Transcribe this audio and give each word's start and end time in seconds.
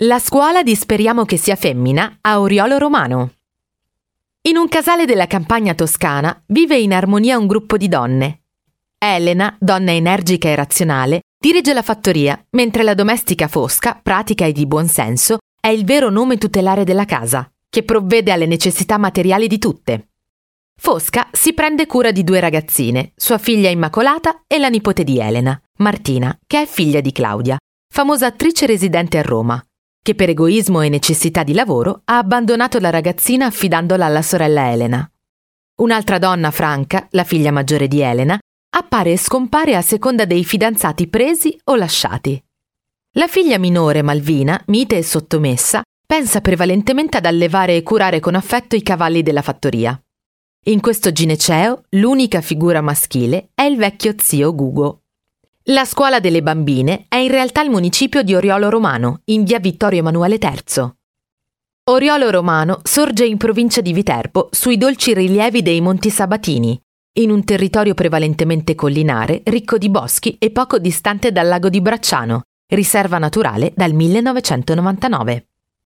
La 0.00 0.18
scuola 0.18 0.62
di 0.62 0.74
Speriamo 0.74 1.24
che 1.24 1.38
sia 1.38 1.56
femmina 1.56 2.18
a 2.20 2.38
Oriolo 2.38 2.76
Romano. 2.76 3.30
In 4.42 4.58
un 4.58 4.68
casale 4.68 5.06
della 5.06 5.26
campagna 5.26 5.72
toscana 5.72 6.38
vive 6.48 6.76
in 6.76 6.92
armonia 6.92 7.38
un 7.38 7.46
gruppo 7.46 7.78
di 7.78 7.88
donne. 7.88 8.42
Elena, 8.98 9.56
donna 9.58 9.92
energica 9.92 10.50
e 10.50 10.54
razionale, 10.54 11.22
dirige 11.38 11.72
la 11.72 11.80
fattoria, 11.80 12.38
mentre 12.50 12.82
la 12.82 12.92
domestica 12.92 13.48
Fosca, 13.48 13.98
pratica 14.02 14.44
e 14.44 14.52
di 14.52 14.66
buon 14.66 14.86
senso, 14.86 15.38
è 15.58 15.68
il 15.68 15.86
vero 15.86 16.10
nome 16.10 16.36
tutelare 16.36 16.84
della 16.84 17.06
casa, 17.06 17.50
che 17.66 17.82
provvede 17.82 18.32
alle 18.32 18.44
necessità 18.44 18.98
materiali 18.98 19.46
di 19.46 19.56
tutte. 19.56 20.08
Fosca 20.76 21.26
si 21.32 21.54
prende 21.54 21.86
cura 21.86 22.12
di 22.12 22.22
due 22.22 22.40
ragazzine, 22.40 23.12
sua 23.16 23.38
figlia 23.38 23.70
Immacolata 23.70 24.42
e 24.46 24.58
la 24.58 24.68
nipote 24.68 25.04
di 25.04 25.18
Elena, 25.18 25.58
Martina, 25.78 26.38
che 26.46 26.60
è 26.60 26.66
figlia 26.66 27.00
di 27.00 27.12
Claudia, 27.12 27.56
famosa 27.88 28.26
attrice 28.26 28.66
residente 28.66 29.16
a 29.16 29.22
Roma, 29.22 29.65
che 30.06 30.14
per 30.14 30.28
egoismo 30.28 30.82
e 30.82 30.88
necessità 30.88 31.42
di 31.42 31.52
lavoro 31.52 32.02
ha 32.04 32.18
abbandonato 32.18 32.78
la 32.78 32.90
ragazzina 32.90 33.46
affidandola 33.46 34.04
alla 34.06 34.22
sorella 34.22 34.70
Elena. 34.70 35.10
Un'altra 35.78 36.18
donna, 36.20 36.52
Franca, 36.52 37.08
la 37.10 37.24
figlia 37.24 37.50
maggiore 37.50 37.88
di 37.88 38.02
Elena, 38.02 38.38
appare 38.76 39.10
e 39.10 39.18
scompare 39.18 39.74
a 39.74 39.82
seconda 39.82 40.24
dei 40.24 40.44
fidanzati 40.44 41.08
presi 41.08 41.58
o 41.64 41.74
lasciati. 41.74 42.40
La 43.14 43.26
figlia 43.26 43.58
minore, 43.58 44.02
Malvina, 44.02 44.62
mite 44.66 44.98
e 44.98 45.02
sottomessa, 45.02 45.82
pensa 46.06 46.40
prevalentemente 46.40 47.16
ad 47.16 47.26
allevare 47.26 47.74
e 47.74 47.82
curare 47.82 48.20
con 48.20 48.36
affetto 48.36 48.76
i 48.76 48.82
cavalli 48.84 49.24
della 49.24 49.42
fattoria. 49.42 50.00
In 50.66 50.80
questo 50.80 51.10
gineceo, 51.10 51.82
l'unica 51.96 52.40
figura 52.40 52.80
maschile 52.80 53.48
è 53.54 53.62
il 53.62 53.76
vecchio 53.76 54.14
zio 54.18 54.54
Gugo. 54.54 55.05
La 55.70 55.84
scuola 55.84 56.20
delle 56.20 56.42
bambine 56.42 57.06
è 57.08 57.16
in 57.16 57.28
realtà 57.28 57.60
il 57.60 57.70
municipio 57.70 58.22
di 58.22 58.36
Oriolo 58.36 58.68
Romano, 58.68 59.22
in 59.24 59.42
via 59.42 59.58
Vittorio 59.58 59.98
Emanuele 59.98 60.38
III. 60.40 60.94
Oriolo 61.90 62.30
Romano 62.30 62.78
sorge 62.84 63.24
in 63.24 63.36
provincia 63.36 63.80
di 63.80 63.92
Viterbo, 63.92 64.46
sui 64.52 64.76
dolci 64.76 65.12
rilievi 65.12 65.62
dei 65.62 65.80
Monti 65.80 66.08
Sabatini, 66.08 66.80
in 67.14 67.32
un 67.32 67.42
territorio 67.42 67.94
prevalentemente 67.94 68.76
collinare, 68.76 69.40
ricco 69.46 69.76
di 69.76 69.90
boschi 69.90 70.36
e 70.38 70.52
poco 70.52 70.78
distante 70.78 71.32
dal 71.32 71.48
lago 71.48 71.68
di 71.68 71.80
Bracciano, 71.80 72.42
riserva 72.68 73.18
naturale 73.18 73.72
dal 73.74 73.92
1999. 73.92 75.48